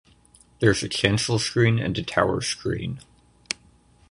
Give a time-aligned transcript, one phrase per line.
[0.59, 3.01] There is a chancel screen and a tower screen.